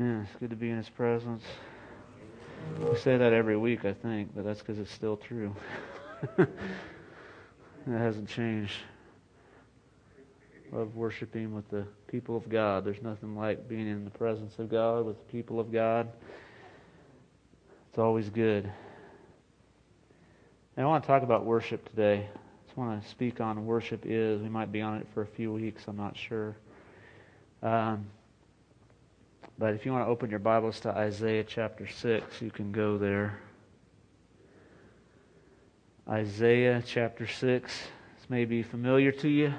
[0.00, 1.42] Yeah, it's good to be in His presence.
[2.80, 5.54] We say that every week, I think, but that's because it's still true.
[6.38, 6.48] it
[7.86, 8.78] hasn't changed.
[10.72, 12.82] Love worshiping with the people of God.
[12.82, 16.08] There's nothing like being in the presence of God with the people of God.
[17.90, 18.72] It's always good.
[20.78, 22.26] And I want to talk about worship today.
[22.26, 24.40] I just want to speak on worship is.
[24.40, 26.56] We might be on it for a few weeks, I'm not sure.
[27.62, 28.06] Um,
[29.60, 32.96] but if you want to open your Bibles to Isaiah chapter 6, you can go
[32.96, 33.38] there.
[36.08, 37.70] Isaiah chapter 6.
[38.18, 39.52] This may be familiar to you.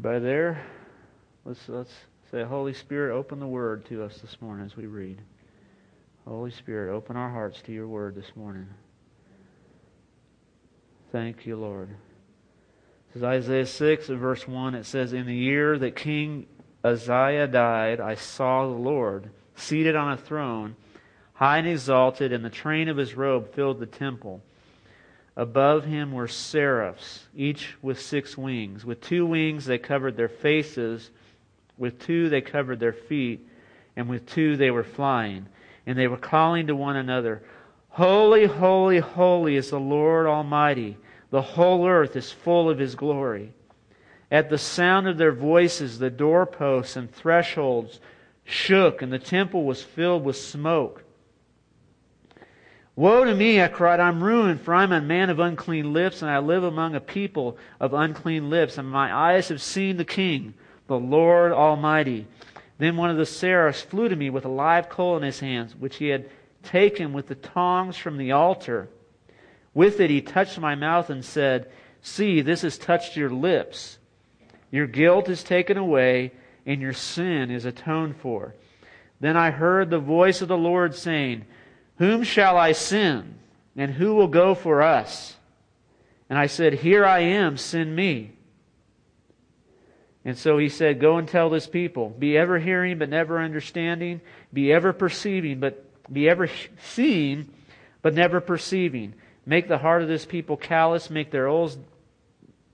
[0.00, 0.64] by there,
[1.44, 1.92] let's let's
[2.30, 5.20] say, Holy Spirit, open the Word to us this morning as we read.
[6.26, 8.68] Holy Spirit, open our hearts to your Word this morning.
[11.12, 11.88] Thank you, Lord.
[13.08, 14.76] This is Isaiah 6 and verse 1.
[14.76, 16.46] It says, In the year that King
[16.84, 20.76] Uzziah died, I saw the Lord seated on a throne,
[21.34, 24.40] high and exalted, and the train of his robe filled the temple.
[25.36, 28.84] Above him were seraphs, each with six wings.
[28.84, 31.10] With two wings they covered their faces,
[31.80, 33.44] with two they covered their feet,
[33.96, 35.46] and with two they were flying.
[35.86, 37.42] And they were calling to one another,
[37.88, 40.96] Holy, holy, holy is the Lord Almighty.
[41.30, 43.52] The whole earth is full of his glory.
[44.30, 47.98] At the sound of their voices, the doorposts and thresholds
[48.44, 51.02] shook, and the temple was filled with smoke.
[52.94, 56.30] Woe to me, I cried, I'm ruined, for I'm a man of unclean lips, and
[56.30, 60.54] I live among a people of unclean lips, and my eyes have seen the King,
[60.90, 62.26] the Lord Almighty.
[62.76, 65.74] Then one of the seraphs flew to me with a live coal in his hands,
[65.74, 66.28] which he had
[66.62, 68.90] taken with the tongs from the altar.
[69.72, 71.70] With it he touched my mouth and said,
[72.02, 73.96] See, this has touched your lips.
[74.70, 76.32] Your guilt is taken away,
[76.66, 78.54] and your sin is atoned for.
[79.20, 81.46] Then I heard the voice of the Lord saying,
[82.00, 83.38] whom shall I send?
[83.76, 85.36] And who will go for us?
[86.30, 88.32] And I said, Here I am, send me.
[90.24, 94.20] And so he said, Go and tell this people, be ever hearing but never understanding,
[94.52, 96.48] be ever perceiving but be ever
[96.82, 97.48] seeing
[98.02, 99.14] but never perceiving.
[99.46, 101.48] Make the heart of this people callous, make their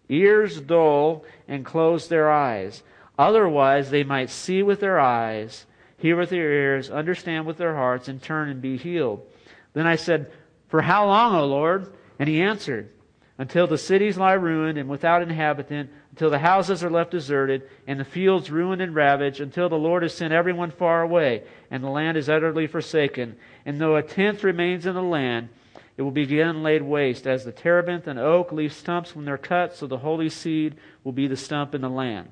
[0.08, 2.82] ears dull, and close their eyes.
[3.18, 5.66] Otherwise they might see with their eyes
[5.98, 9.26] hear with their ears, understand with their hearts, and turn and be healed.
[9.72, 10.30] Then I said,
[10.68, 11.92] For how long, O Lord?
[12.18, 12.90] And he answered,
[13.38, 18.00] Until the cities lie ruined and without inhabitant, until the houses are left deserted, and
[18.00, 21.90] the fields ruined and ravaged, until the Lord has sent everyone far away, and the
[21.90, 23.36] land is utterly forsaken.
[23.66, 25.50] And though a tenth remains in the land,
[25.98, 29.36] it will be again laid waste, as the terebinth and oak leave stumps when they're
[29.36, 32.30] cut, so the holy seed will be the stump in the land.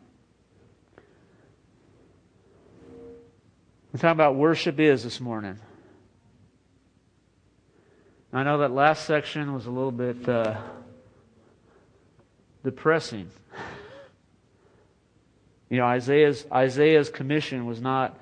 [3.92, 5.58] We're talking about worship is this morning.
[8.32, 10.60] I know that last section was a little bit uh,
[12.64, 13.30] depressing.
[15.70, 18.18] You know, Isaiah's Isaiah's commission was not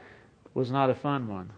[0.54, 1.50] was not a fun one.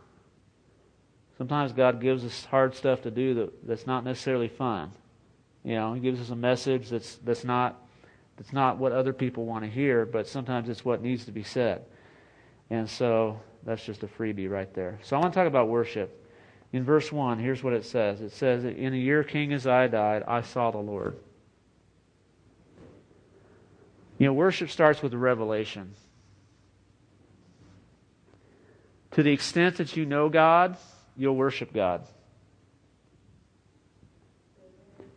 [1.39, 4.93] Sometimes God gives us hard stuff to do that, that's not necessarily fun.
[5.65, 7.81] You know, He gives us a message that's that's not
[8.37, 11.43] that's not what other people want to hear, but sometimes it's what needs to be
[11.43, 11.85] said.
[12.71, 14.99] And so that's just a freebie right there.
[15.03, 16.21] So I want to talk about worship.
[16.73, 20.25] In verse 1, here's what it says it says, In a year King Uzziah died,
[20.27, 21.17] I saw the Lord.
[24.19, 25.95] You know, worship starts with revelation.
[29.13, 30.77] To the extent that you know God,
[31.17, 32.07] you'll worship God.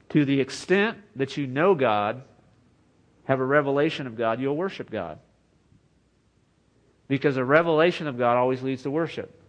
[0.09, 2.23] To the extent that you know God,
[3.25, 5.19] have a revelation of God, you'll worship God.
[7.07, 9.41] Because a revelation of God always leads to worship.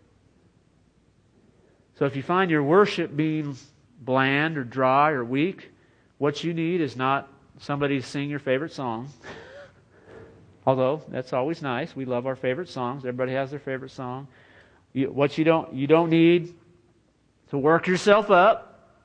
[1.99, 3.57] So if you find your worship being
[4.01, 5.71] bland or dry or weak,
[6.19, 7.29] what you need is not
[7.61, 9.09] somebody to sing your favorite song.
[10.67, 11.95] Although that's always nice.
[11.97, 13.05] We love our favorite songs.
[13.05, 14.29] Everybody has their favorite song.
[14.93, 16.55] You, what you don't you don't need
[17.51, 18.99] to work yourself up.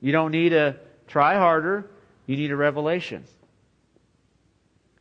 [0.00, 1.90] You don't need to try harder.
[2.26, 3.24] You need a revelation.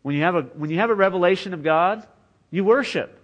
[0.02, 2.06] When you have a when you have a revelation of God,
[2.52, 3.19] you worship.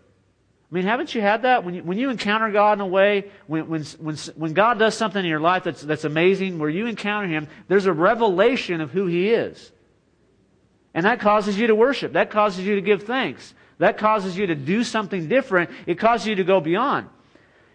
[0.71, 1.63] I mean, haven't you had that?
[1.63, 4.95] When you, when you encounter God in a way, when, when, when, when God does
[4.95, 8.91] something in your life that's, that's amazing, where you encounter Him, there's a revelation of
[8.91, 9.71] who He is.
[10.94, 12.13] And that causes you to worship.
[12.13, 13.53] That causes you to give thanks.
[13.77, 15.69] That causes you to do something different.
[15.85, 17.09] It causes you to go beyond.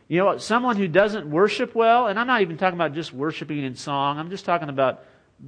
[0.08, 3.62] You know, someone who doesn't worship well, and I'm not even talking about just worshiping
[3.62, 5.04] in song, I'm just talking about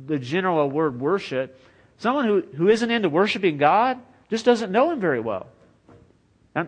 [0.06, 1.58] the general word worship.
[1.98, 3.98] Someone who, who isn't into worshiping God
[4.30, 5.48] just doesn't know Him very well.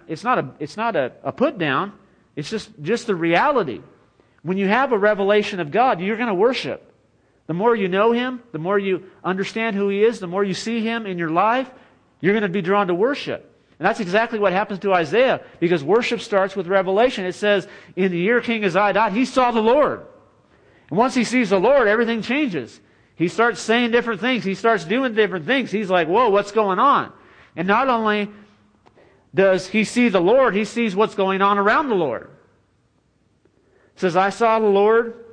[0.08, 1.92] It's not a, it's not a, a put down,
[2.36, 3.80] it's just, just the reality.
[4.42, 6.92] When you have a revelation of God, you're going to worship.
[7.46, 10.54] The more you know Him, the more you understand who He is, the more you
[10.54, 11.70] see Him in your life,
[12.20, 13.50] you're going to be drawn to worship.
[13.78, 17.24] And that's exactly what happens to Isaiah because worship starts with revelation.
[17.24, 17.66] It says,
[17.96, 20.06] in the year King Uzziah died, he saw the Lord.
[20.90, 22.80] And once he sees the Lord, everything changes.
[23.16, 24.44] He starts saying different things.
[24.44, 25.70] He starts doing different things.
[25.70, 27.12] He's like, whoa, what's going on?
[27.56, 28.30] And not only
[29.34, 32.30] does he see the Lord, he sees what's going on around the Lord.
[33.94, 35.24] It says, I saw the Lord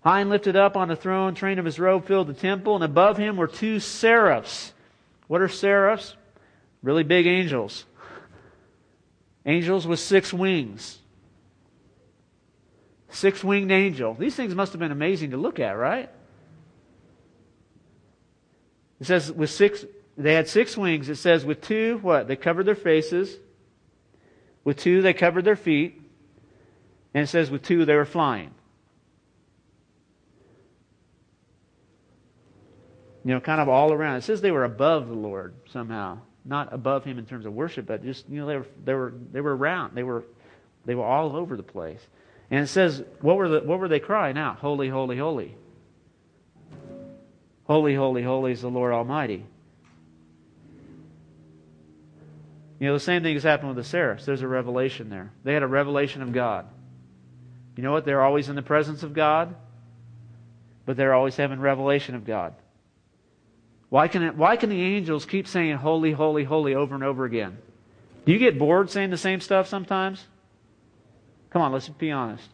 [0.00, 2.84] high and lifted up on the throne, train of his robe filled the temple, and
[2.84, 4.72] above him were two seraphs.
[5.26, 6.16] What are seraphs?
[6.82, 7.84] Really big angels.
[9.44, 10.98] Angels with six wings.
[13.10, 14.14] Six winged angel.
[14.14, 16.10] These things must have been amazing to look at, right?
[19.00, 19.84] It says with six,
[20.18, 21.08] they had six wings.
[21.08, 22.28] It says with two, what?
[22.28, 23.34] They covered their faces.
[24.64, 26.02] With two, they covered their feet.
[27.14, 28.50] And it says with two, they were flying.
[33.24, 34.16] You know, kind of all around.
[34.16, 36.18] It says they were above the Lord somehow
[36.48, 39.14] not above him in terms of worship, but just you know they were they were
[39.32, 39.94] they were around.
[39.94, 40.24] They were
[40.86, 42.00] they were all over the place.
[42.50, 44.58] And it says, what were the what were they crying out?
[44.58, 45.54] Holy, holy, holy.
[47.64, 49.44] Holy, holy, holy is the Lord Almighty.
[52.78, 54.24] You know, the same thing has happened with the seraphs.
[54.24, 55.32] There's a revelation there.
[55.44, 56.66] They had a revelation of God.
[57.76, 58.04] You know what?
[58.04, 59.54] They're always in the presence of God,
[60.86, 62.54] but they're always having revelation of God.
[63.88, 67.24] Why can, it, why can the angels keep saying holy, holy, holy over and over
[67.24, 67.58] again?
[68.24, 70.26] Do you get bored saying the same stuff sometimes?
[71.50, 72.46] Come on, let's be honest.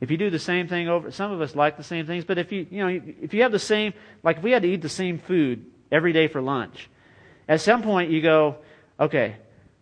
[0.00, 2.38] If you do the same thing over, some of us like the same things, but
[2.38, 4.82] if you, you know, if you have the same, like if we had to eat
[4.82, 6.88] the same food every day for lunch,
[7.48, 8.56] at some point you go,
[8.98, 9.36] okay,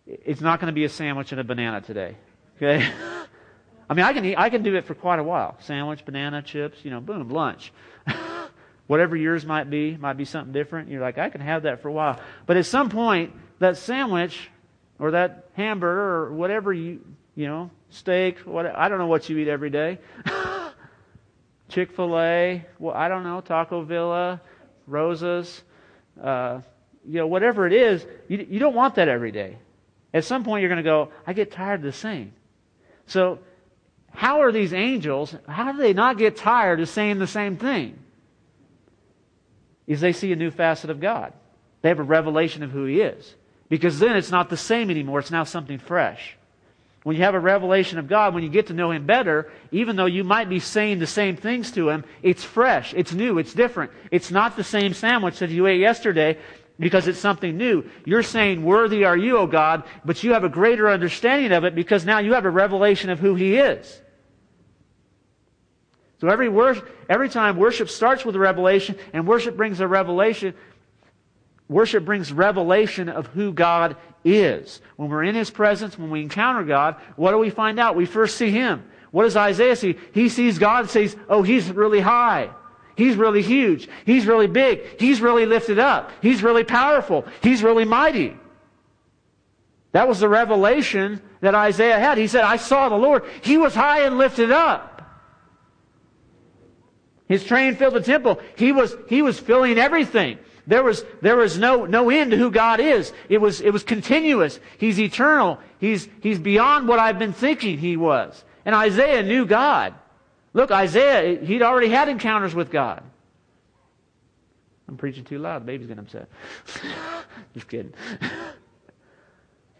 [0.05, 2.15] it's not going to be a sandwich and a banana today.
[2.57, 2.91] Okay?
[3.89, 5.57] I mean, I can eat, I can do it for quite a while.
[5.61, 7.71] Sandwich, banana, chips, you know, boom, lunch.
[8.87, 10.89] Whatever yours might be, might be something different.
[10.89, 12.19] You're like, I can have that for a while.
[12.45, 14.49] But at some point, that sandwich
[14.99, 17.01] or that hamburger or whatever you,
[17.35, 19.99] you know, steak, what, I don't know what you eat every day.
[21.69, 24.41] Chick fil A, well, I don't know, Taco Villa,
[24.85, 25.63] Rosa's,
[26.21, 26.61] uh,
[27.07, 29.57] you know, whatever it is, you, you don't want that every day.
[30.13, 32.33] At some point, you're going to go, I get tired of the same.
[33.07, 33.39] So,
[34.11, 37.97] how are these angels, how do they not get tired of saying the same thing?
[39.87, 41.33] is they see a new facet of God.
[41.81, 43.35] They have a revelation of who He is.
[43.69, 46.37] Because then it's not the same anymore, it's now something fresh.
[47.03, 49.95] When you have a revelation of God, when you get to know Him better, even
[49.97, 53.53] though you might be saying the same things to Him, it's fresh, it's new, it's
[53.53, 53.91] different.
[54.09, 56.37] It's not the same sandwich that you ate yesterday
[56.79, 57.89] because it's something new.
[58.05, 61.75] You're saying, Worthy are you, O God, but you have a greater understanding of it
[61.75, 64.01] because now you have a revelation of who He is.
[66.19, 66.49] So every,
[67.09, 70.53] every time worship starts with a revelation, and worship brings a revelation,
[71.67, 74.81] worship brings revelation of who God is.
[74.95, 77.95] When we're in His presence, when we encounter God, what do we find out?
[77.95, 78.83] We first see Him.
[79.11, 79.97] What does Isaiah see?
[80.13, 82.49] He sees God and says, Oh, He's really high.
[82.95, 83.89] He's really huge.
[84.05, 84.99] He's really big.
[84.99, 86.11] He's really lifted up.
[86.21, 87.25] He's really powerful.
[87.41, 88.35] He's really mighty.
[89.93, 92.17] That was the revelation that Isaiah had.
[92.17, 93.23] He said, I saw the Lord.
[93.41, 94.89] He was high and lifted up.
[97.27, 98.39] His train filled the temple.
[98.55, 100.39] He was, he was filling everything.
[100.65, 103.11] There was, there was no, no end to who God is.
[103.29, 104.59] It was, it was continuous.
[104.77, 105.59] He's eternal.
[105.79, 108.43] He's, he's beyond what I've been thinking he was.
[108.65, 109.93] And Isaiah knew God.
[110.53, 113.03] Look, Isaiah, he'd already had encounters with God.
[114.87, 115.63] I'm preaching too loud.
[115.63, 116.29] The baby's getting upset.
[117.53, 117.93] Just kidding.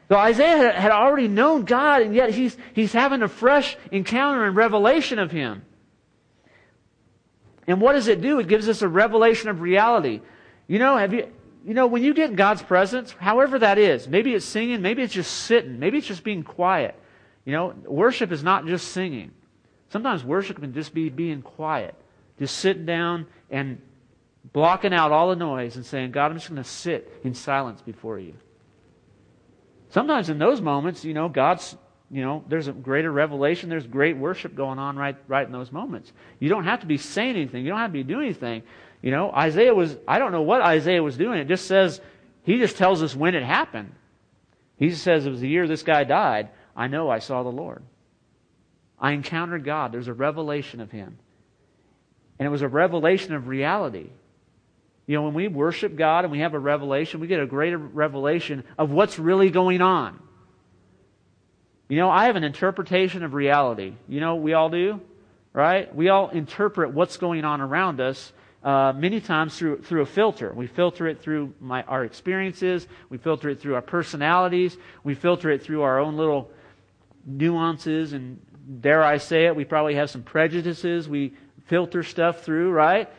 [0.10, 4.56] So Isaiah had already known God, and yet he's, he's having a fresh encounter and
[4.56, 5.64] revelation of Him.
[7.68, 8.40] And what does it do?
[8.40, 10.22] It gives us a revelation of reality.
[10.68, 11.32] You know, have you,
[11.66, 15.02] you know, when you get in God's presence, however that is, maybe it's singing, maybe
[15.02, 17.00] it's just sitting, maybe it's just being quiet.
[17.46, 19.32] You know, worship is not just singing.
[19.94, 21.94] Sometimes worship can just be being quiet,
[22.40, 23.80] just sitting down and
[24.52, 27.80] blocking out all the noise and saying, God, I'm just going to sit in silence
[27.80, 28.34] before you.
[29.90, 31.78] Sometimes in those moments, you know, God's
[32.10, 33.70] you know, there's a greater revelation.
[33.70, 36.12] There's great worship going on right, right in those moments.
[36.40, 37.64] You don't have to be saying anything.
[37.64, 38.64] You don't have to be doing anything.
[39.04, 41.38] You know, Isaiah was, I don't know what Isaiah was doing.
[41.38, 42.02] It just says
[42.42, 43.94] He just tells us when it happened.
[44.76, 46.50] He says it was the year this guy died.
[46.76, 47.84] I know I saw the Lord.
[49.00, 49.92] I encountered God.
[49.92, 51.18] There's a revelation of Him.
[52.40, 54.10] And it was a revelation of reality.
[55.06, 57.78] You know, when we worship God and we have a revelation, we get a greater
[57.78, 60.20] revelation of what's really going on.
[61.90, 63.94] You know, I have an interpretation of reality.
[64.08, 65.02] You know, we all do,
[65.52, 65.94] right?
[65.94, 68.32] We all interpret what's going on around us
[68.64, 70.54] uh, many times through through a filter.
[70.54, 72.88] We filter it through my, our experiences.
[73.10, 74.78] We filter it through our personalities.
[75.04, 76.50] We filter it through our own little
[77.26, 78.40] nuances and
[78.80, 81.08] dare I say it, we probably have some prejudices.
[81.08, 81.34] We
[81.68, 83.10] filter stuff through, right?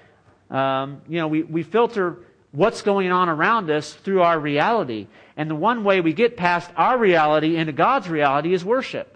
[0.50, 2.18] Um, you know, we, we filter
[2.52, 5.08] what's going on around us through our reality.
[5.36, 9.10] And the one way we get past our reality into God's reality is worship.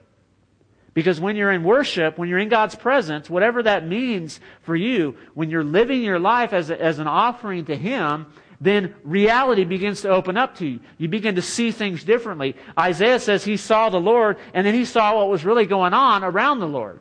[0.95, 5.17] Because when you're in worship, when you're in God's presence, whatever that means for you,
[5.35, 8.27] when you're living your life as, a, as an offering to Him,
[8.61, 10.81] then reality begins to open up to you.
[10.99, 12.57] You begin to see things differently.
[12.79, 16.25] Isaiah says he saw the Lord, and then he saw what was really going on
[16.25, 17.01] around the Lord.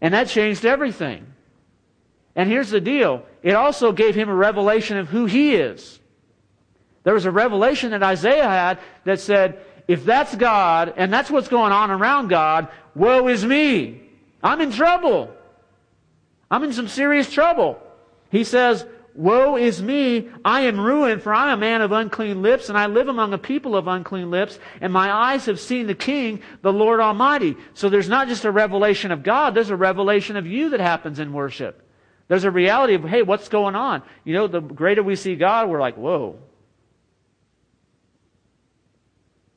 [0.00, 1.26] And that changed everything.
[2.34, 6.00] And here's the deal it also gave him a revelation of who he is.
[7.04, 11.48] There was a revelation that Isaiah had that said, if that's God and that's what's
[11.48, 14.02] going on around God, woe is me.
[14.42, 15.34] I'm in trouble.
[16.50, 17.80] I'm in some serious trouble.
[18.30, 18.84] He says,
[19.18, 22.78] Woe is me, I am ruined, for I am a man of unclean lips, and
[22.78, 26.40] I live among a people of unclean lips, and my eyes have seen the King,
[26.62, 27.56] the Lord Almighty.
[27.74, 31.18] So there's not just a revelation of God, there's a revelation of you that happens
[31.18, 31.82] in worship.
[32.28, 34.04] There's a reality of, hey, what's going on?
[34.22, 36.38] You know, the greater we see God, we're like, whoa.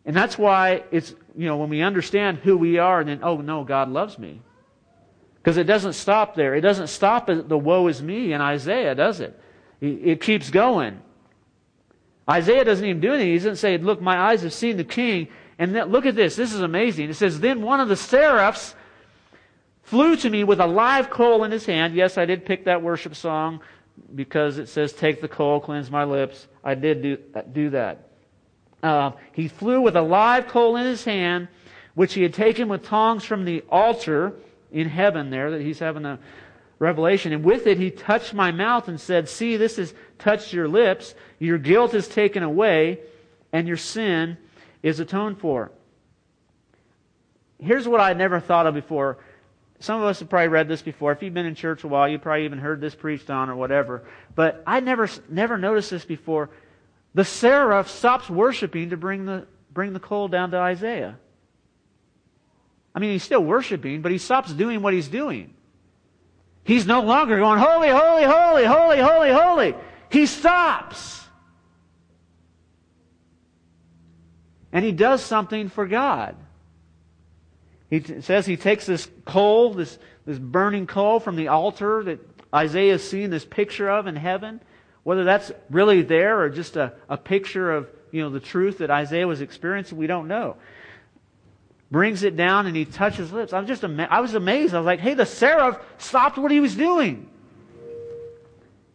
[0.06, 3.38] And that's why it's, you know, when we understand who we are, and then, oh
[3.41, 4.41] no, God loves me.
[5.36, 6.56] Because it doesn't stop there.
[6.56, 9.39] It doesn't stop at the woe is me in Isaiah, does it?
[9.82, 11.02] It keeps going.
[12.30, 13.32] Isaiah doesn't even do anything.
[13.32, 15.28] He doesn't say, Look, my eyes have seen the king.
[15.58, 16.36] And look at this.
[16.36, 17.10] This is amazing.
[17.10, 18.76] It says, Then one of the seraphs
[19.84, 21.96] flew to me with a live coal in his hand.
[21.96, 23.62] Yes, I did pick that worship song
[24.14, 26.48] because it says, Take the coal, cleanse my lips.
[26.64, 27.18] I did do,
[27.52, 28.08] do that.
[28.84, 31.48] Uh, he flew with a live coal in his hand,
[31.96, 34.34] which he had taken with tongs from the altar
[34.72, 36.20] in heaven there, that he's having a
[36.82, 37.32] revelation.
[37.32, 41.14] And with it, he touched my mouth and said, See, this has touched your lips.
[41.38, 43.00] Your guilt is taken away,
[43.54, 44.38] and your sin
[44.82, 45.72] is atoned for.
[47.60, 49.20] Here's what I never thought of before.
[49.80, 51.12] Some of us have probably read this before.
[51.12, 53.56] If you've been in church a while, you probably even heard this preached on or
[53.56, 54.04] whatever.
[54.34, 56.50] But I never, never noticed this before.
[57.14, 61.18] The seraph stops worshiping to bring the, bring the coal down to Isaiah.
[62.96, 65.54] I mean, he's still worshiping, but he stops doing what he's doing.
[66.63, 69.75] He's no longer going, holy, holy, holy, holy, holy, holy.
[70.10, 71.25] He stops.
[74.72, 76.36] And he does something for God.
[77.89, 82.20] He t- says he takes this coal, this, this burning coal from the altar that
[82.53, 84.62] Isaiah is seeing this picture of in heaven.
[85.03, 88.91] Whether that's really there or just a, a picture of you know, the truth that
[88.91, 90.58] Isaiah was experiencing, we don't know
[91.91, 93.51] brings it down and he touches lips.
[93.51, 94.74] I was just ama- I was amazed.
[94.74, 97.29] I was like, hey, the seraph stopped what he was doing.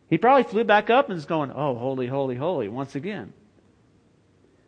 [0.08, 3.32] He probably flew back up and is going, oh, holy, holy, holy, once again.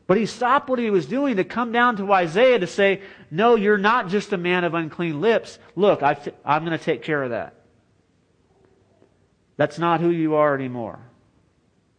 [0.06, 3.56] But he stopped what he was doing to come down to Isaiah to say, no,
[3.56, 5.58] you're not just a man of unclean lips.
[5.76, 7.54] Look, i t- I'm going to take care of that.
[9.56, 10.98] That's not who you are anymore.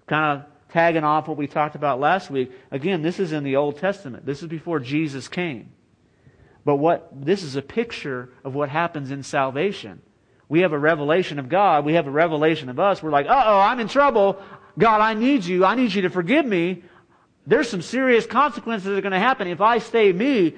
[0.08, 2.52] Kind of tagging off what we talked about last week.
[2.72, 4.26] Again, this is in the Old Testament.
[4.26, 5.72] This is before Jesus came.
[6.66, 10.02] But what this is a picture of what happens in salvation.
[10.48, 11.86] We have a revelation of God.
[11.86, 13.02] We have a revelation of us.
[13.02, 14.42] We're like, uh oh, I'm in trouble.
[14.78, 15.66] God, I need you.
[15.66, 16.84] I need you to forgive me.
[17.46, 20.56] There's some serious consequences that are going to happen if I stay me.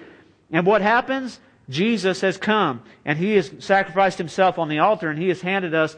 [0.51, 1.39] And what happens?
[1.69, 5.73] Jesus has come and he has sacrificed himself on the altar and he has handed
[5.73, 5.95] us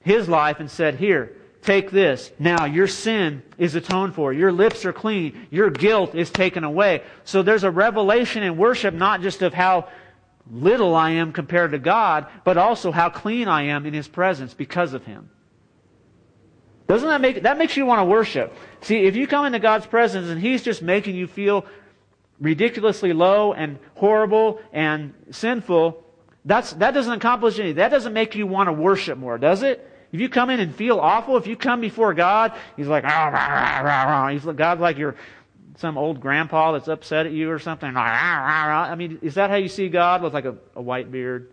[0.00, 1.32] his life and said, Here,
[1.64, 2.30] Take this.
[2.38, 4.34] Now, your sin is atoned for.
[4.34, 5.46] Your lips are clean.
[5.50, 7.02] Your guilt is taken away.
[7.24, 9.88] So there's a revelation in worship not just of how
[10.50, 14.52] little I am compared to God, but also how clean I am in His presence
[14.52, 15.30] because of Him.
[16.86, 18.54] Doesn't that make, that makes you want to worship.
[18.82, 21.64] See, if you come into God's presence and He's just making you feel
[22.40, 26.04] ridiculously low and horrible and sinful,
[26.44, 27.76] that's, that doesn't accomplish anything.
[27.76, 29.92] That doesn't make you want to worship more, does it?
[30.14, 33.30] If you come in and feel awful, if you come before God, He's like, rah,
[33.30, 35.16] rah, rah, He's, God's like your
[35.78, 37.96] some old grandpa that's upset at you or something.
[37.96, 41.50] I mean, is that how you see God with like a, a white beard,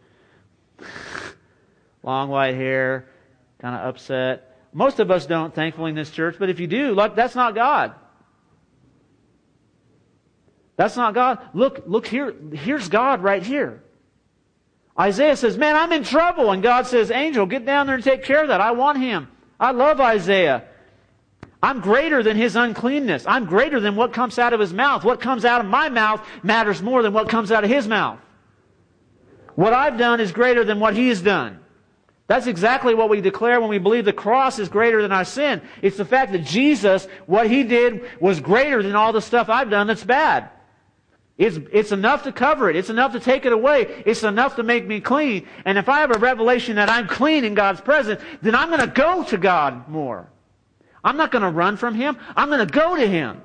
[2.04, 3.08] long white hair,
[3.58, 4.56] kind of upset?
[4.74, 7.56] Most of us don't, thankfully, in this church, but if you do, look, that's not
[7.56, 7.96] God.
[10.76, 11.40] That's not God.
[11.56, 12.32] Look, look here.
[12.54, 13.82] Here's God right here.
[15.00, 16.52] Isaiah says, Man, I'm in trouble.
[16.52, 18.62] And God says, Angel, get down there and take care of that.
[18.62, 19.30] I want him.
[19.60, 20.66] I love Isaiah.
[21.64, 23.26] I'm greater than his uncleanness.
[23.28, 25.04] I'm greater than what comes out of his mouth.
[25.04, 28.20] What comes out of my mouth matters more than what comes out of his mouth.
[29.56, 31.60] What I've done is greater than what he's done.
[32.28, 35.62] That's exactly what we declare when we believe the cross is greater than our sin.
[35.82, 39.70] It's the fact that Jesus, what he did, was greater than all the stuff I've
[39.70, 40.50] done that's bad.
[41.42, 42.76] It's, it's enough to cover it.
[42.76, 44.04] It's enough to take it away.
[44.06, 45.48] It's enough to make me clean.
[45.66, 48.82] And if I have a revelation that I'm clean in God's presence, then I'm going
[48.82, 50.30] to go to God more.
[51.04, 52.16] I'm not going to run from Him.
[52.36, 53.42] I'm going to go to Him.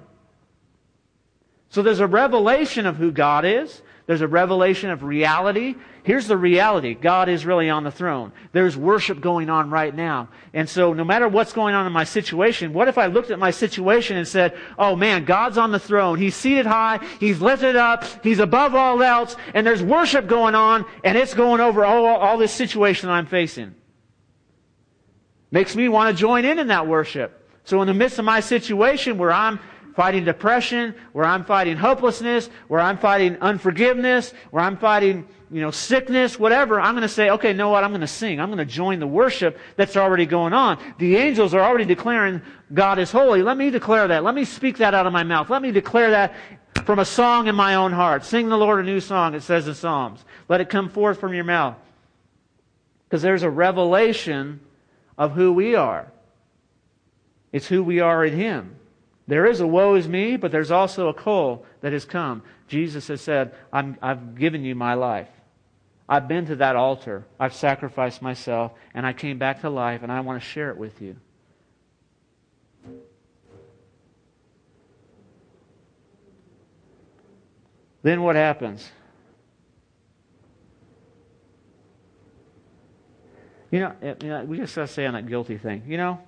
[1.71, 3.81] So there's a revelation of who God is.
[4.07, 5.75] There's a revelation of reality.
[6.05, 6.95] Here's the reality.
[6.95, 8.31] God is really on the throne.
[8.53, 10.29] There's worship going on right now.
[10.55, 13.41] And so no matter what's going on in my situation, what if I looked at
[13.41, 16.21] my situation and said, oh man, God's on the throne.
[16.21, 17.05] He's seated high.
[17.19, 18.05] He's lifted up.
[18.23, 19.35] He's above all else.
[19.55, 23.75] And there's worship going on and it's going over all, all this situation I'm facing.
[25.51, 27.51] Makes me want to join in in that worship.
[27.65, 29.59] So in the midst of my situation where I'm
[29.97, 35.71] fighting depression, where I'm fighting hopelessness, where I'm fighting unforgiveness, where I'm fighting, you know,
[35.71, 37.83] sickness, whatever, I'm going to say, okay, know what?
[37.83, 38.39] I'm going to sing.
[38.39, 40.79] I'm going to join the worship that's already going on.
[40.99, 42.43] The angels are already declaring
[42.75, 43.43] God is holy.
[43.43, 44.23] Let me declare that.
[44.23, 45.49] Let me speak that out of my mouth.
[45.49, 46.35] Let me declare that
[46.85, 48.25] from a song in my own heart.
[48.25, 50.25] Sing the Lord a new song, it says in Psalms.
[50.49, 51.77] Let it come forth from your mouth.
[53.09, 54.61] Because there's a revelation
[55.17, 56.13] of who we are.
[57.51, 58.76] It's who we are in Him.
[59.27, 62.43] There is a woe is me, but there's also a call that has come.
[62.69, 65.29] Jesus has said, i have given you my life.
[66.09, 67.27] I've been to that altar.
[67.39, 70.77] I've sacrificed myself, and I came back to life, and I want to share it
[70.77, 71.17] with you.
[78.03, 78.89] Then what happens?
[83.73, 85.83] You know, we just got to say on that guilty thing.
[85.89, 86.21] You know,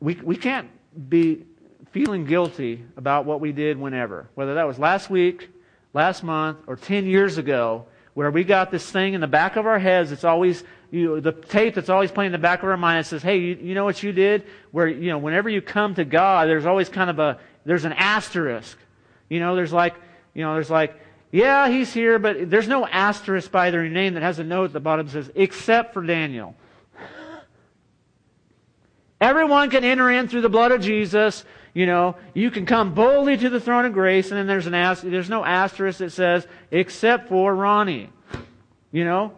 [0.00, 0.68] we, we can't
[1.08, 1.44] be
[1.92, 5.48] feeling guilty about what we did whenever, whether that was last week,
[5.94, 9.66] last month, or 10 years ago, where we got this thing in the back of
[9.66, 10.12] our heads.
[10.12, 13.00] It's always, you know, the tape that's always playing in the back of our mind.
[13.00, 14.44] It says, hey, you, you know what you did?
[14.72, 17.92] Where, you know, whenever you come to God, there's always kind of a, there's an
[17.92, 18.78] asterisk.
[19.28, 19.94] You know, there's like,
[20.34, 20.94] you know, there's like,
[21.32, 24.72] yeah, he's here, but there's no asterisk by their name that has a note at
[24.72, 26.54] the bottom that says, except for Daniel.
[29.20, 31.44] Everyone can enter in through the blood of Jesus.
[31.72, 34.72] You know, you can come boldly to the throne of grace, and then there's an
[35.10, 38.10] there's no asterisk that says except for Ronnie.
[38.92, 39.32] You know,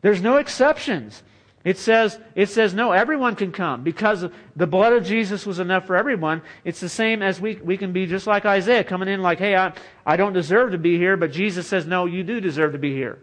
[0.00, 1.22] there's no exceptions.
[1.64, 4.24] It says it says no, everyone can come because
[4.56, 6.42] the blood of Jesus was enough for everyone.
[6.64, 9.54] It's the same as we we can be just like Isaiah coming in like, hey,
[9.56, 9.72] I
[10.04, 12.92] I don't deserve to be here, but Jesus says no, you do deserve to be
[12.92, 13.18] here.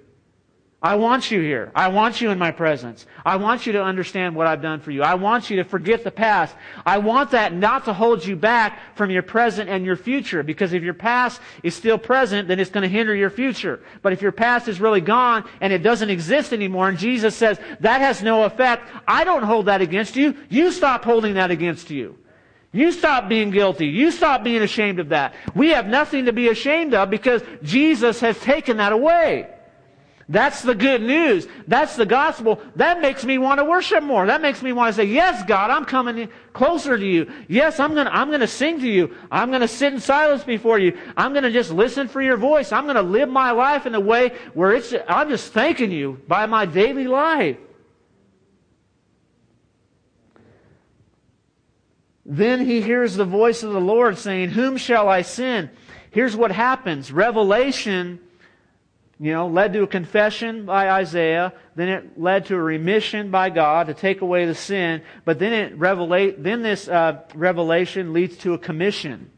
[0.82, 1.74] I want you here.
[1.76, 3.06] I want you in my presence.
[3.26, 5.04] I want you to understand what I've done for you.
[5.04, 6.56] I want you to forget the past.
[6.86, 10.42] I want that not to hold you back from your present and your future.
[10.42, 13.82] Because if your past is still present, then it's going to hinder your future.
[14.02, 17.60] But if your past is really gone and it doesn't exist anymore, and Jesus says
[17.82, 20.34] that has no effect, I don't hold that against you.
[20.48, 22.18] You stop holding that against you.
[22.72, 23.88] You stop being guilty.
[23.88, 25.34] You stop being ashamed of that.
[25.56, 29.50] We have nothing to be ashamed of because Jesus has taken that away.
[30.32, 31.48] That's the good news.
[31.68, 32.62] That's the gospel.
[32.76, 34.28] That makes me want to worship more.
[34.28, 37.32] That makes me want to say, yes, God, I'm coming closer to you.
[37.48, 39.16] Yes, I'm going to, I'm going to sing to you.
[39.32, 40.96] I'm going to sit in silence before you.
[41.18, 42.72] I'm going to just listen for your voice.
[42.72, 46.22] I'm going to live my life in a way where it's, I'm just thanking you
[46.28, 47.58] by my daily life.
[52.24, 55.72] Then he hears the voice of the Lord saying, whom shall I send?
[56.12, 57.12] Here's what happens.
[57.12, 58.20] Revelation
[59.20, 63.50] you know, led to a confession by Isaiah, then it led to a remission by
[63.50, 68.38] God to take away the sin, but then it revelate, then this uh, revelation leads
[68.38, 69.30] to a commission.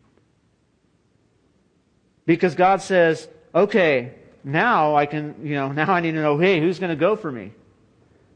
[2.27, 4.13] Because God says, okay,
[4.43, 7.15] now I can, you know, now I need to know, hey, who's going to go
[7.15, 7.51] for me?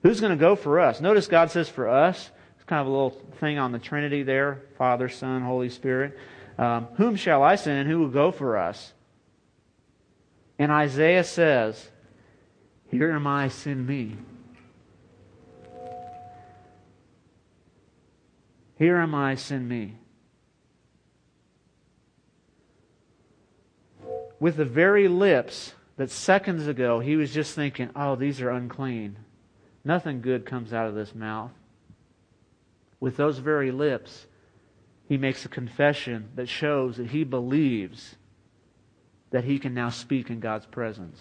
[0.01, 0.99] Who's going to go for us?
[0.99, 2.31] Notice God says for us.
[2.55, 6.17] It's kind of a little thing on the Trinity there Father, Son, Holy Spirit.
[6.57, 8.93] Um, whom shall I send and who will go for us?
[10.57, 11.89] And Isaiah says,
[12.89, 14.17] Here am I, send me.
[18.77, 19.95] Here am I, send me.
[24.39, 29.17] With the very lips that seconds ago he was just thinking, oh, these are unclean.
[29.83, 31.51] Nothing good comes out of this mouth.
[32.99, 34.25] with those very lips,
[35.07, 38.15] he makes a confession that shows that he believes
[39.35, 41.19] that he can now speak in God's presence.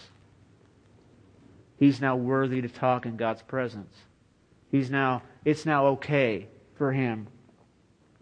[1.81, 3.93] He's now worthy to talk in God's presence.
[4.71, 6.47] He's now, it's now okay
[6.77, 7.27] for him.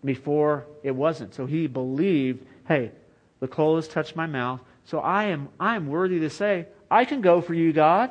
[0.02, 1.35] Before it wasn't.
[1.35, 2.92] So he believed, hey,
[3.40, 7.05] the coal has touched my mouth, so I am, I am worthy to say, I
[7.05, 8.11] can go for you, God.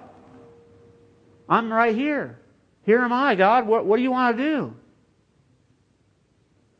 [1.49, 2.37] I'm right here.
[2.83, 3.65] Here am I, God.
[3.65, 4.75] What, what do you want to do?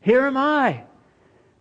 [0.02, 0.84] Here am I.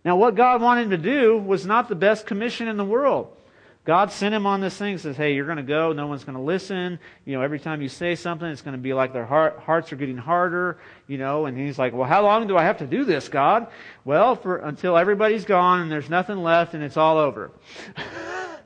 [0.03, 3.35] Now, what God wanted him to do was not the best commission in the world.
[3.83, 6.37] God sent him on this thing, says, hey, you're going to go, no one's going
[6.37, 6.99] to listen.
[7.25, 9.91] You know, every time you say something, it's going to be like their heart, hearts
[9.91, 12.85] are getting harder, you know, and he's like, well, how long do I have to
[12.85, 13.67] do this, God?
[14.05, 17.51] Well, for, until everybody's gone and there's nothing left and it's all over.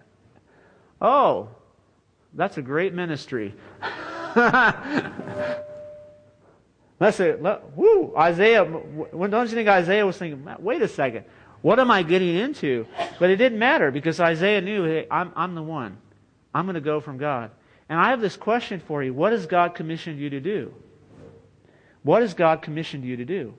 [1.01, 1.47] oh,
[2.33, 3.53] that's a great ministry.
[6.99, 11.25] Let's say, let, woo, Isaiah, when, don't you think Isaiah was thinking, wait a second,
[11.61, 12.87] what am I getting into?
[13.19, 15.97] But it didn't matter because Isaiah knew, hey, I'm, I'm the one.
[16.53, 17.51] I'm going to go from God.
[17.89, 19.13] And I have this question for you.
[19.13, 20.73] What has God commissioned you to do?
[22.03, 23.53] What has God commissioned you to do?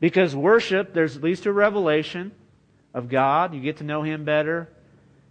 [0.00, 2.32] Because worship, there's at least a revelation
[2.94, 3.54] of God.
[3.54, 4.68] You get to know Him better.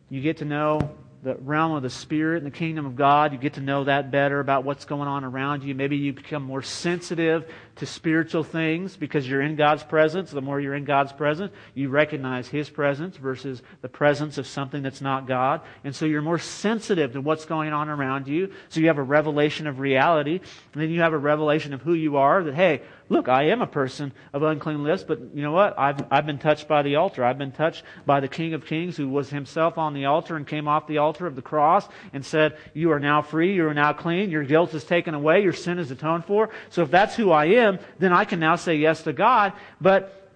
[0.10, 3.34] You get to know the realm of the Spirit and the kingdom of God.
[3.34, 5.74] You get to know that better about what's going on around you.
[5.74, 10.32] Maybe you become more sensitive to spiritual things because you're in God's presence.
[10.32, 14.82] The more you're in God's presence, you recognize His presence versus the presence of something
[14.82, 15.62] that's not God.
[15.84, 18.52] And so you're more sensitive to what's going on around you.
[18.70, 20.40] So you have a revelation of reality.
[20.74, 23.62] And then you have a revelation of who you are that, hey, look, I am
[23.62, 25.78] a person of unclean lips, but you know what?
[25.78, 27.24] I've, I've been touched by the altar.
[27.24, 30.48] I've been touched by the King of Kings who was himself on the altar and
[30.48, 33.54] came off the altar of the cross and said, You are now free.
[33.54, 34.32] You are now clean.
[34.32, 35.44] Your guilt is taken away.
[35.44, 36.50] Your sin is atoned for.
[36.70, 37.65] So if that's who I am,
[38.00, 39.54] then I can now say yes to God.
[39.80, 40.32] But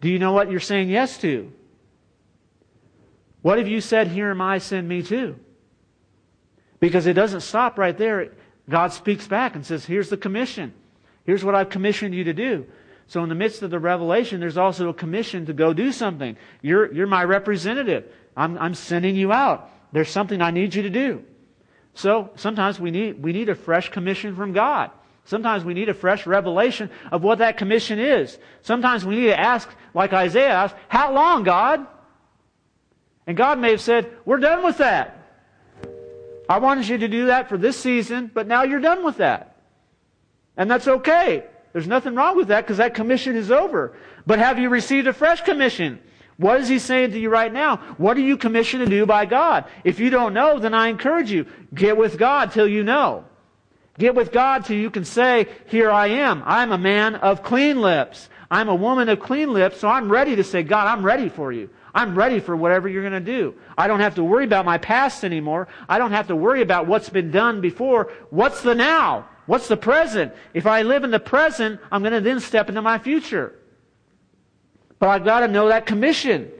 [0.00, 1.52] do you know what you're saying yes to?
[3.42, 5.36] What have you said, Here am I, send me to?
[6.78, 8.32] Because it doesn't stop right there.
[8.68, 10.72] God speaks back and says, Here's the commission.
[11.24, 12.66] Here's what I've commissioned you to do.
[13.06, 16.36] So in the midst of the revelation, there's also a commission to go do something.
[16.62, 18.04] You're, you're my representative.
[18.36, 19.68] I'm, I'm sending you out.
[19.92, 21.24] There's something I need you to do.
[21.94, 24.92] So sometimes we need, we need a fresh commission from God.
[25.30, 28.36] Sometimes we need a fresh revelation of what that commission is.
[28.62, 31.86] Sometimes we need to ask, like Isaiah asked, how long, God?
[33.28, 35.46] And God may have said, we're done with that.
[36.48, 39.54] I wanted you to do that for this season, but now you're done with that.
[40.56, 41.44] And that's okay.
[41.72, 43.96] There's nothing wrong with that because that commission is over.
[44.26, 46.00] But have you received a fresh commission?
[46.38, 47.76] What is he saying to you right now?
[47.98, 49.66] What are you commissioned to do by God?
[49.84, 53.26] If you don't know, then I encourage you, get with God till you know.
[54.00, 56.42] Get with God so you can say, here I am.
[56.46, 58.30] I'm a man of clean lips.
[58.50, 61.52] I'm a woman of clean lips, so I'm ready to say, God, I'm ready for
[61.52, 61.68] you.
[61.94, 63.54] I'm ready for whatever you're going to do.
[63.76, 65.68] I don't have to worry about my past anymore.
[65.86, 68.10] I don't have to worry about what's been done before.
[68.30, 69.28] What's the now?
[69.44, 70.32] What's the present?
[70.54, 73.54] If I live in the present, I'm going to then step into my future.
[74.98, 76.50] But I've got to know that commission.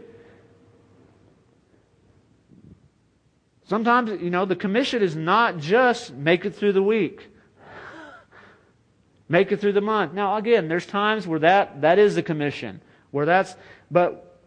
[3.64, 7.29] Sometimes, you know, the commission is not just make it through the week.
[9.30, 10.12] Make it through the month.
[10.12, 12.82] Now, again, there's times where that, that is the commission.
[13.12, 13.54] Where that's,
[13.88, 14.40] but,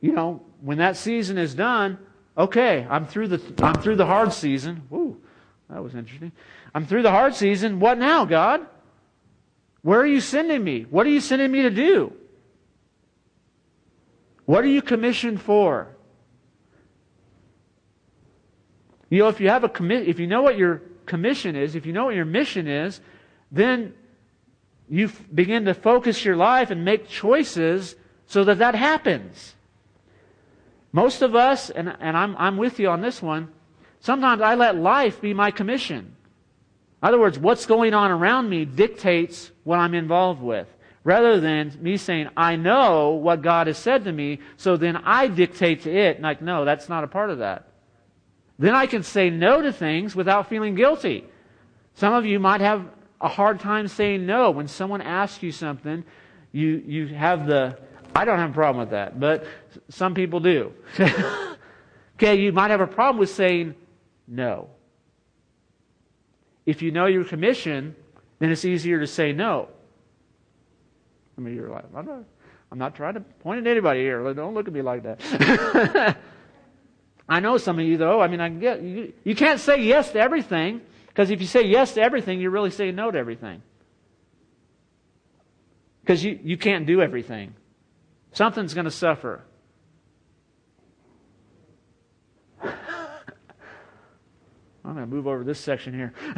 [0.00, 1.98] you know, when that season is done,
[2.38, 4.84] okay, I'm through the, I'm through the hard season.
[4.88, 5.20] Woo,
[5.68, 6.30] that was interesting.
[6.72, 7.80] I'm through the hard season.
[7.80, 8.64] What now, God?
[9.82, 10.86] Where are you sending me?
[10.88, 12.12] What are you sending me to do?
[14.44, 15.88] What are you commissioned for?
[19.08, 21.84] You know, if you have a commi- if you know what your commission is, if
[21.84, 23.00] you know what your mission is,
[23.50, 23.94] then
[24.88, 29.54] you f- begin to focus your life and make choices so that that happens.
[30.92, 33.48] Most of us, and, and I'm, I'm with you on this one,
[34.00, 36.16] sometimes I let life be my commission.
[37.02, 40.68] In other words, what's going on around me dictates what I'm involved with.
[41.02, 45.28] Rather than me saying, I know what God has said to me, so then I
[45.28, 46.20] dictate to it.
[46.20, 47.68] Like, no, that's not a part of that.
[48.58, 51.24] Then I can say no to things without feeling guilty.
[51.94, 52.84] Some of you might have
[53.20, 54.50] a hard time saying no.
[54.50, 56.04] When someone asks you something,
[56.52, 57.78] you, you have the,
[58.14, 59.44] I don't have a problem with that, but
[59.88, 60.72] some people do.
[62.16, 63.74] okay, you might have a problem with saying
[64.26, 64.68] no.
[66.66, 67.94] If you know your commission,
[68.38, 69.68] then it's easier to say no.
[71.36, 72.24] I mean, you're like, I'm not,
[72.70, 74.32] I'm not trying to point at anybody here.
[74.34, 76.16] Don't look at me like that.
[77.28, 78.20] I know some of you, though.
[78.20, 80.80] I mean, I get you, you can't say yes to everything.
[81.10, 83.62] Because if you say yes to everything, you're really saying no to everything.
[86.02, 87.54] Because you, you can't do everything.
[88.32, 89.42] Something's going to suffer.
[92.64, 92.74] I'm
[94.84, 96.12] going to move over this section here.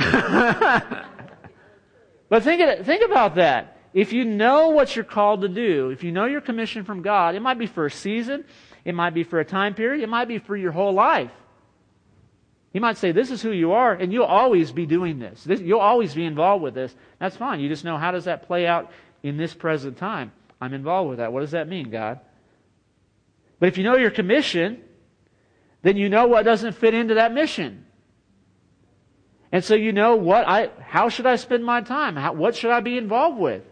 [2.30, 3.76] but think, think about that.
[3.92, 7.34] If you know what you're called to do, if you know your commission from God,
[7.34, 8.46] it might be for a season,
[8.86, 11.30] it might be for a time period, it might be for your whole life.
[12.72, 15.44] He might say, This is who you are, and you'll always be doing this.
[15.44, 15.60] this.
[15.60, 16.94] You'll always be involved with this.
[17.18, 17.60] That's fine.
[17.60, 18.90] You just know how does that play out
[19.22, 20.32] in this present time.
[20.60, 21.32] I'm involved with that.
[21.32, 22.20] What does that mean, God?
[23.60, 24.82] But if you know your commission,
[25.82, 27.84] then you know what doesn't fit into that mission.
[29.52, 32.16] And so you know what I, how should I spend my time?
[32.16, 33.62] How, what should I be involved with?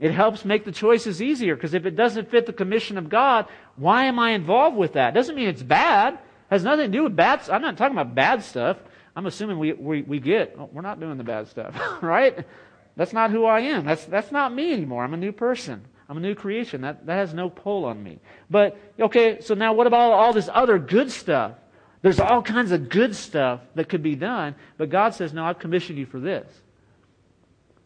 [0.00, 3.46] It helps make the choices easier because if it doesn't fit the commission of God,
[3.76, 5.14] why am I involved with that?
[5.14, 6.18] Doesn't mean it's bad.
[6.54, 7.50] Has nothing to do with bad.
[7.50, 8.76] I'm not talking about bad stuff.
[9.16, 12.46] I'm assuming we, we, we get, oh, we're not doing the bad stuff, right?
[12.94, 13.84] That's not who I am.
[13.84, 15.02] That's, that's not me anymore.
[15.02, 15.84] I'm a new person.
[16.08, 16.82] I'm a new creation.
[16.82, 18.20] That, that has no pull on me.
[18.48, 21.54] But, okay, so now what about all this other good stuff?
[22.02, 25.58] There's all kinds of good stuff that could be done, but God says, no, I've
[25.58, 26.46] commissioned you for this.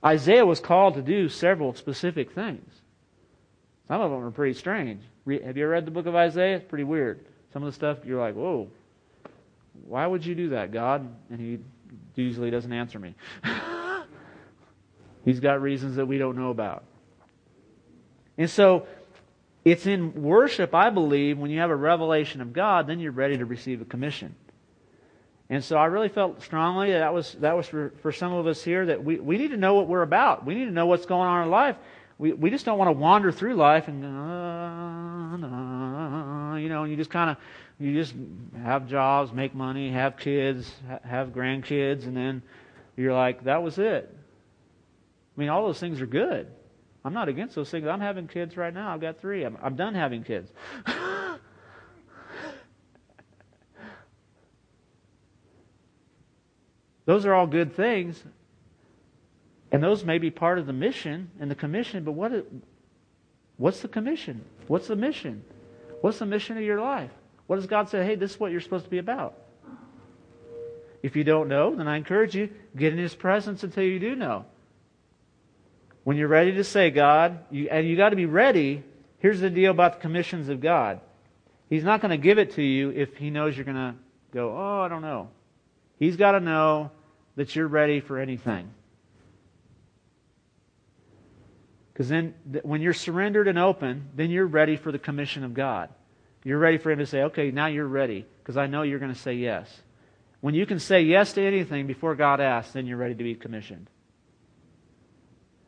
[0.05, 2.71] Isaiah was called to do several specific things.
[3.87, 5.01] Some of them are pretty strange.
[5.27, 6.57] Have you ever read the book of Isaiah?
[6.57, 7.25] It's pretty weird.
[7.53, 8.69] Some of the stuff you're like, whoa,
[9.87, 11.09] why would you do that, God?
[11.31, 11.59] And he
[12.15, 13.15] usually doesn't answer me.
[15.25, 16.85] He's got reasons that we don't know about.
[18.37, 18.87] And so
[19.65, 23.37] it's in worship, I believe, when you have a revelation of God, then you're ready
[23.39, 24.35] to receive a commission.
[25.51, 28.63] And so I really felt strongly that, was, that was for, for some of us
[28.63, 30.45] here that we, we need to know what we're about.
[30.45, 31.77] We need to know what's going on in life.
[32.19, 34.09] We, we just don't want to wander through life and, uh,
[36.57, 37.37] you know, and you just kind of,
[37.79, 38.13] you just
[38.63, 40.69] have jobs, make money, have kids,
[41.05, 42.43] have grandkids, and then
[42.97, 44.13] you're like, that was it.
[45.37, 46.49] I mean, all those things are good.
[47.05, 47.87] I'm not against those things.
[47.87, 48.93] I'm having kids right now.
[48.93, 49.45] I've got three.
[49.45, 50.51] I'm, I'm done having kids.
[57.07, 58.23] Those are all good things.
[59.71, 62.47] And those may be part of the mission and the commission, but what,
[63.57, 64.45] what's the commission?
[64.67, 65.45] What's the mission?
[66.01, 67.11] What's the mission of your life?
[67.47, 69.35] What does God say, hey, this is what you're supposed to be about?
[71.03, 74.17] If you don't know, then I encourage you, get in His presence until you do
[74.17, 74.47] know.
[76.05, 78.83] When you're ready to say, God, you, and you got to be ready,
[79.19, 81.01] here's the deal about the commissions of God.
[81.69, 83.95] He's not going to give it to you if He knows you're going to
[84.33, 85.29] go, oh, I don't know.
[85.99, 86.91] He's got to know
[87.37, 88.71] that you're ready for anything.
[91.99, 92.33] Because then,
[92.63, 95.89] when you're surrendered and open, then you're ready for the commission of God.
[96.45, 99.13] You're ready for Him to say, okay, now you're ready, because I know you're going
[99.13, 99.83] to say yes.
[100.41, 103.35] When you can say yes to anything before God asks, then you're ready to be
[103.35, 103.91] commissioned.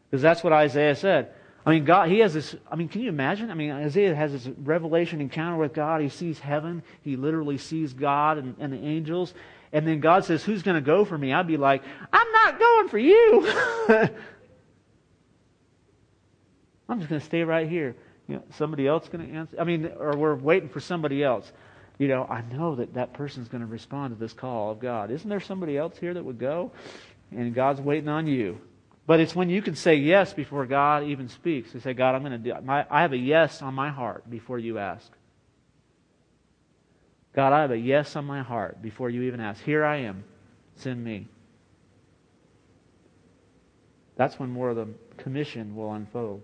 [0.08, 1.32] Because that's what Isaiah said.
[1.66, 2.54] I mean, God, he has this.
[2.70, 3.50] I mean, can you imagine?
[3.50, 6.00] I mean, Isaiah has this revelation encounter with God.
[6.00, 6.84] He sees heaven.
[7.02, 9.34] He literally sees God and, and the angels
[9.72, 11.32] and then God says, Who's going to go for me?
[11.32, 13.52] I'd be like, I'm not going for you.
[16.90, 17.94] I'm just going to stay right here.
[18.28, 19.56] You know, somebody else going to answer?
[19.58, 21.50] I mean, or we're waiting for somebody else.
[21.98, 25.10] You know, I know that that person's going to respond to this call of God.
[25.10, 26.72] Isn't there somebody else here that would go?
[27.30, 28.60] And God's waiting on you.
[29.06, 31.74] But it's when you can say yes before God even speaks.
[31.74, 32.54] You say, God, I'm going to do.
[32.62, 35.10] My, I have a yes on my heart before you ask.
[37.34, 39.62] God, I have a yes on my heart before you even ask.
[39.62, 40.24] Here I am.
[40.76, 41.28] Send me.
[44.16, 46.42] That's when more of the commission will unfold.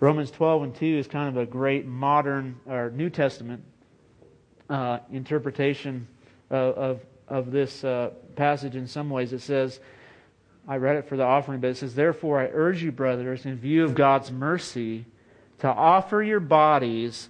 [0.00, 3.64] Romans 12 and 2 is kind of a great modern or New Testament
[4.70, 6.06] uh, interpretation
[6.50, 9.32] of, of, of this uh, passage in some ways.
[9.32, 9.80] It says,
[10.68, 13.56] I read it for the offering, but it says, Therefore I urge you, brothers, in
[13.56, 15.06] view of God's mercy,
[15.58, 17.28] to offer your bodies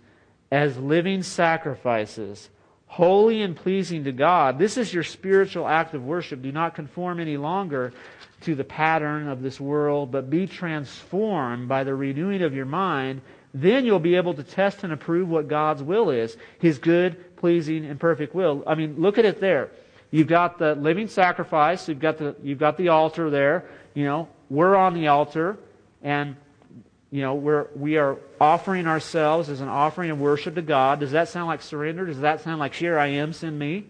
[0.50, 2.50] as living sacrifices
[2.88, 4.59] holy and pleasing to God.
[4.59, 6.42] This is your spiritual act of worship.
[6.42, 7.92] Do not conform any longer
[8.40, 13.20] to the pattern of this world, but be transformed by the renewing of your mind.
[13.55, 17.85] Then you'll be able to test and approve what God's will is His good, pleasing,
[17.85, 18.64] and perfect will.
[18.66, 19.70] I mean, look at it there.
[20.11, 21.88] You've got the living sacrifice.
[21.88, 23.66] You've got the, you've got the altar there.
[23.94, 25.59] You know, we're on the altar.
[26.03, 26.37] And
[27.11, 31.01] you know, we're, we are offering ourselves as an offering of worship to God.
[31.01, 32.05] Does that sound like surrender?
[32.05, 33.87] Does that sound like, here I am, send me?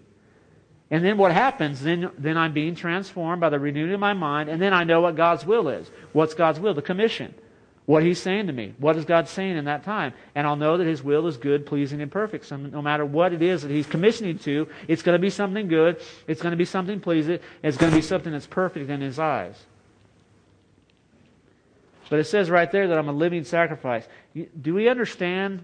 [0.91, 1.83] And then what happens?
[1.83, 5.01] Then, then I'm being transformed by the renewing of my mind, and then I know
[5.01, 5.91] what God's will is.
[6.13, 6.75] What's God's will?
[6.75, 7.35] The commission.
[7.89, 8.75] what he's saying to me.
[8.77, 10.13] What is God saying in that time?
[10.35, 12.45] And I'll know that his will is good, pleasing, and perfect.
[12.45, 15.69] So no matter what it is that he's commissioning to, it's going to be something
[15.69, 19.01] good, it's going to be something pleasing, it's going to be something that's perfect in
[19.01, 19.57] his eyes.
[22.11, 24.07] But it says right there that I'm a living sacrifice.
[24.61, 25.63] Do we understand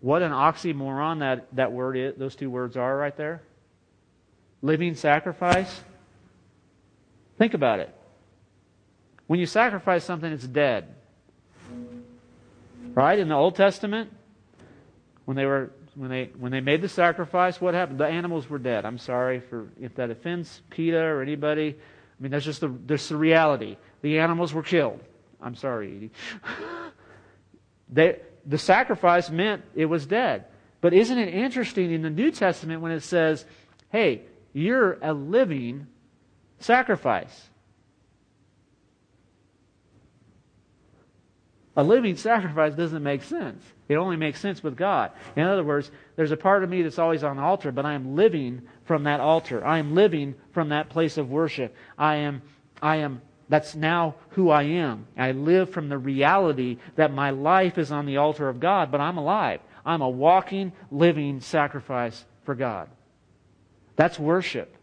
[0.00, 3.42] what an oxymoron that, that word is, those two words are right there?
[4.60, 5.80] Living sacrifice?
[7.38, 7.92] Think about it.
[9.26, 10.94] When you sacrifice something, it's dead.
[12.94, 13.18] Right?
[13.18, 14.12] In the Old Testament,
[15.24, 17.98] when they were when they when they made the sacrifice, what happened?
[17.98, 18.84] The animals were dead.
[18.84, 21.76] I'm sorry for if that offends PETA or anybody.
[21.78, 23.76] I mean, that's just the that's the reality.
[24.02, 25.00] The animals were killed.
[25.40, 26.10] I'm sorry, Edie.
[27.88, 30.44] they, the sacrifice meant it was dead.
[30.80, 33.44] But isn't it interesting in the New Testament when it says,
[33.90, 35.86] "Hey, you're a living
[36.58, 37.48] sacrifice"?
[41.76, 43.64] A living sacrifice doesn't make sense.
[43.88, 45.10] It only makes sense with God.
[45.36, 47.94] In other words, there's a part of me that's always on the altar, but I
[47.94, 49.64] am living from that altar.
[49.64, 51.74] I am living from that place of worship.
[51.96, 52.42] I am,
[52.82, 55.06] I am, that's now who I am.
[55.14, 59.02] I live from the reality that my life is on the altar of God, but
[59.02, 59.60] I'm alive.
[59.84, 62.88] I'm a walking, living sacrifice for God.
[63.94, 64.74] That's worship.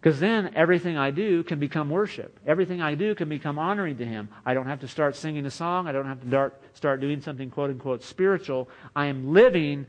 [0.00, 2.40] Because then everything I do can become worship.
[2.46, 4.30] Everything I do can become honoring to Him.
[4.46, 5.86] I don't have to start singing a song.
[5.86, 8.70] I don't have to start doing something quote unquote spiritual.
[8.94, 9.84] I am living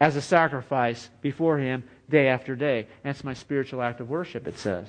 [0.00, 2.86] as a sacrifice before Him day after day.
[3.02, 4.86] That's my spiritual act of worship, it says.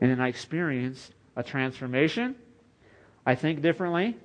[0.00, 2.36] And then I experience a transformation.
[3.26, 4.16] I think differently.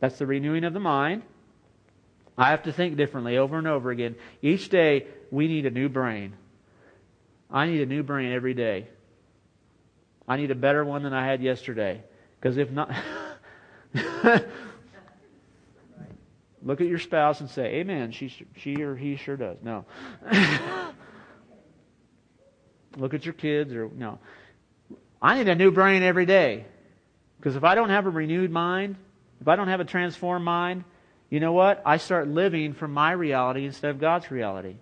[0.00, 1.22] That's the renewing of the mind.
[2.38, 4.16] I have to think differently over and over again.
[4.42, 6.34] Each day, we need a new brain.
[7.50, 8.88] I need a new brain every day.
[10.28, 12.02] I need a better one than I had yesterday.
[12.38, 12.92] Because if not,
[16.62, 18.12] look at your spouse and say, Amen.
[18.12, 19.56] She, she or he sure does.
[19.62, 19.84] No.
[22.96, 24.18] look at your kids or no.
[25.20, 26.66] I need a new brain every day.
[27.38, 28.96] Because if I don't have a renewed mind,
[29.40, 30.84] if I don't have a transformed mind,
[31.30, 31.82] you know what?
[31.84, 34.76] I start living from my reality instead of God's reality.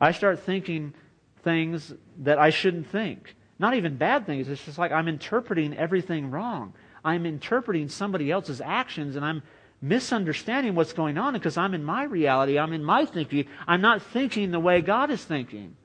[0.00, 0.94] I start thinking
[1.42, 3.34] things that I shouldn't think.
[3.58, 4.48] Not even bad things.
[4.48, 6.74] It's just like I'm interpreting everything wrong.
[7.04, 9.42] I'm interpreting somebody else's actions and I'm
[9.80, 12.58] misunderstanding what's going on because I'm in my reality.
[12.58, 13.46] I'm in my thinking.
[13.66, 15.76] I'm not thinking the way God is thinking.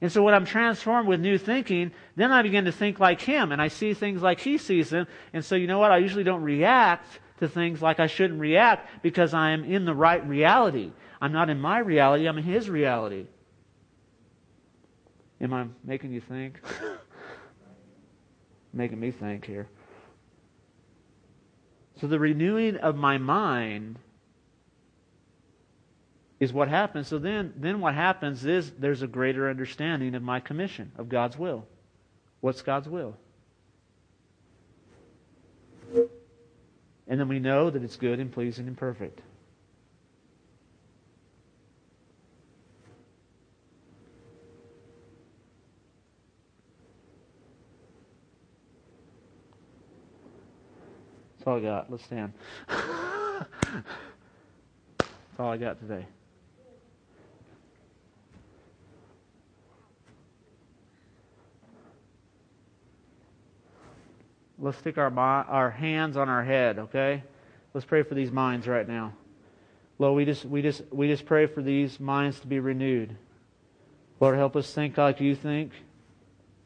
[0.00, 3.52] And so when I'm transformed with new thinking, then I begin to think like Him
[3.52, 5.06] and I see things like He sees them.
[5.32, 5.92] And so you know what?
[5.92, 9.94] I usually don't react to things like I shouldn't react because I am in the
[9.94, 10.92] right reality.
[11.20, 13.26] I'm not in my reality, I'm in His reality.
[15.40, 16.60] Am I making you think?
[18.72, 19.68] making me think here.
[22.00, 23.98] So the renewing of my mind
[26.40, 27.06] is what happens.
[27.06, 31.38] So then, then what happens is there's a greater understanding of my commission, of God's
[31.38, 31.66] will.
[32.40, 33.14] What's God's will?
[37.06, 39.20] And then we know that it's good and pleasing and perfect.
[51.36, 51.90] That's all I got.
[51.90, 52.32] Let's stand.
[52.68, 53.48] That's
[55.38, 56.06] all I got today.
[64.60, 67.22] Let's stick our, our hands on our head, okay?
[67.72, 69.14] Let's pray for these minds right now.
[69.98, 73.16] Lord, we just, we, just, we just pray for these minds to be renewed.
[74.18, 75.72] Lord, help us think like you think.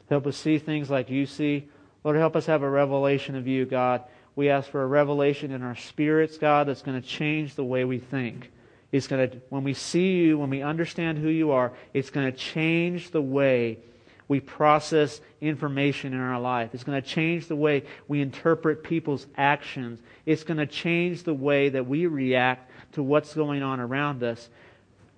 [0.09, 1.69] Help us see things like you see.
[2.03, 4.03] Lord, help us have a revelation of you, God.
[4.35, 7.85] We ask for a revelation in our spirits, God, that's going to change the way
[7.85, 8.51] we think.
[8.91, 12.29] It's going to, when we see you, when we understand who you are, it's going
[12.29, 13.79] to change the way
[14.27, 16.71] we process information in our life.
[16.73, 19.99] It's going to change the way we interpret people's actions.
[20.25, 24.49] It's going to change the way that we react to what's going on around us.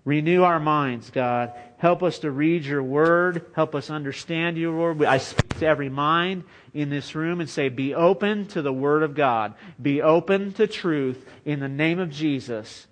[0.04, 1.52] Renew our minds, God.
[1.78, 3.46] Help us to read your word.
[3.54, 5.04] Help us understand your word.
[5.04, 9.04] I speak to every mind in this room and say, be open to the word
[9.04, 9.54] of God.
[9.82, 12.88] Be open to truth in the name of Jesus.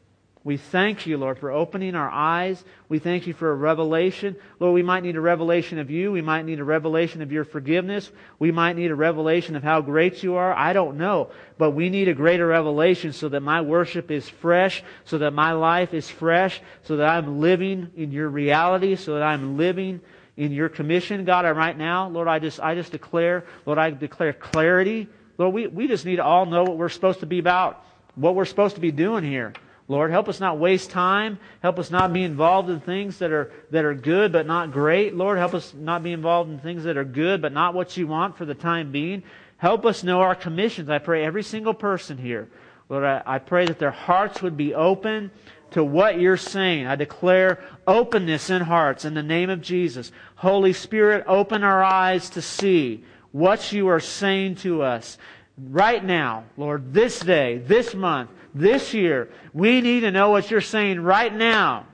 [0.45, 2.63] We thank you, Lord, for opening our eyes.
[2.87, 4.35] We thank you for a revelation.
[4.59, 6.11] Lord, we might need a revelation of you.
[6.11, 8.11] We might need a revelation of your forgiveness.
[8.37, 10.53] We might need a revelation of how great you are.
[10.53, 11.31] I don't know.
[11.57, 15.53] But we need a greater revelation so that my worship is fresh, so that my
[15.53, 19.99] life is fresh, so that I'm living in your reality, so that I'm living
[20.37, 23.89] in your commission, God, and right now, Lord, I just, I just declare, Lord, I
[23.89, 25.07] declare clarity.
[25.39, 27.83] Lord, we, we just need to all know what we're supposed to be about,
[28.13, 29.51] what we're supposed to be doing here.
[29.88, 31.38] Lord, help us not waste time.
[31.61, 35.15] Help us not be involved in things that are, that are good but not great.
[35.15, 38.07] Lord, help us not be involved in things that are good but not what you
[38.07, 39.21] want for the time being.
[39.57, 40.89] Help us know our commissions.
[40.89, 42.49] I pray every single person here.
[42.89, 45.31] Lord, I, I pray that their hearts would be open
[45.71, 46.88] to what you're saying.
[46.88, 50.11] I declare openness in hearts in the name of Jesus.
[50.36, 55.17] Holy Spirit, open our eyes to see what you are saying to us
[55.57, 59.29] right now, Lord, this day, this month, this year.
[59.53, 61.87] We need to know what you're saying right now.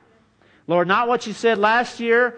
[0.67, 2.37] Lord, not what you said last year.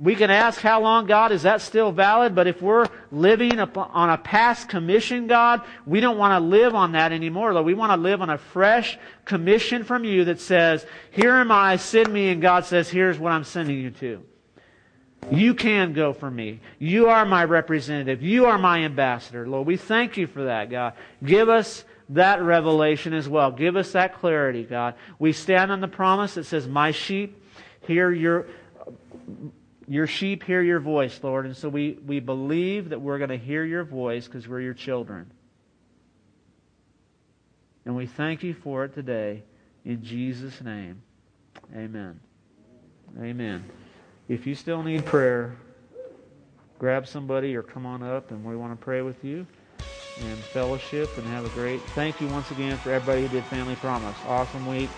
[0.00, 2.34] We can ask how long, God, is that still valid?
[2.34, 6.92] But if we're living on a past commission, God, we don't want to live on
[6.92, 7.52] that anymore.
[7.52, 11.52] Lord, we want to live on a fresh commission from you that says, Here am
[11.52, 12.30] I, send me.
[12.30, 14.24] And God says, Here's what I'm sending you to.
[15.30, 16.60] You can go for me.
[16.78, 18.22] You are my representative.
[18.22, 19.46] You are my ambassador.
[19.46, 20.94] Lord, we thank you for that, God.
[21.24, 23.50] Give us that revelation as well.
[23.50, 24.94] Give us that clarity, God.
[25.18, 27.42] We stand on the promise that says, My sheep
[27.86, 28.46] hear your.
[29.88, 31.44] Your sheep hear your voice, Lord.
[31.44, 34.74] And so we, we believe that we're going to hear your voice because we're your
[34.74, 35.30] children.
[37.84, 39.42] And we thank you for it today.
[39.84, 41.02] In Jesus' name.
[41.74, 42.20] Amen.
[43.20, 43.64] Amen.
[44.32, 45.54] If you still need prayer,
[46.78, 49.46] grab somebody or come on up and we want to pray with you
[50.18, 53.76] and fellowship and have a great thank you once again for everybody who did family
[53.76, 54.22] promise.
[54.24, 54.90] Awesome week